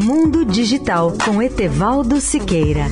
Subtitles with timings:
[0.00, 2.86] Mundo Digital com Etevaldo Siqueira.